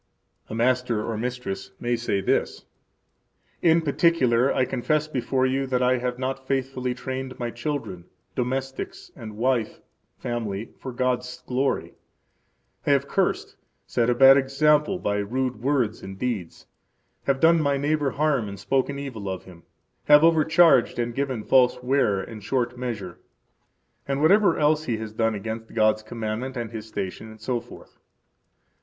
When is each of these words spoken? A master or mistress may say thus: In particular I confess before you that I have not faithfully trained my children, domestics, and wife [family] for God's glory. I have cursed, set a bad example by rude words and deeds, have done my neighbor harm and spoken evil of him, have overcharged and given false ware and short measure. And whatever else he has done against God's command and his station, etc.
A 0.49 0.55
master 0.55 1.05
or 1.05 1.15
mistress 1.15 1.69
may 1.79 1.95
say 1.95 2.21
thus: 2.21 2.65
In 3.61 3.81
particular 3.83 4.51
I 4.51 4.65
confess 4.65 5.07
before 5.07 5.45
you 5.45 5.67
that 5.67 5.83
I 5.83 5.99
have 5.99 6.17
not 6.17 6.47
faithfully 6.47 6.95
trained 6.95 7.37
my 7.37 7.51
children, 7.51 8.05
domestics, 8.35 9.11
and 9.15 9.37
wife 9.37 9.79
[family] 10.17 10.71
for 10.79 10.91
God's 10.91 11.43
glory. 11.45 11.93
I 12.87 12.89
have 12.89 13.07
cursed, 13.07 13.57
set 13.85 14.09
a 14.09 14.15
bad 14.15 14.37
example 14.37 14.97
by 14.97 15.17
rude 15.17 15.61
words 15.61 16.01
and 16.01 16.17
deeds, 16.17 16.65
have 17.25 17.39
done 17.39 17.61
my 17.61 17.77
neighbor 17.77 18.09
harm 18.09 18.49
and 18.49 18.59
spoken 18.59 18.97
evil 18.97 19.29
of 19.29 19.43
him, 19.43 19.61
have 20.05 20.23
overcharged 20.23 20.97
and 20.97 21.13
given 21.13 21.43
false 21.43 21.83
ware 21.83 22.19
and 22.19 22.43
short 22.43 22.75
measure. 22.75 23.19
And 24.07 24.19
whatever 24.19 24.57
else 24.57 24.85
he 24.85 24.97
has 24.97 25.13
done 25.13 25.35
against 25.35 25.71
God's 25.75 26.01
command 26.01 26.57
and 26.57 26.71
his 26.71 26.87
station, 26.87 27.31
etc. 27.31 27.85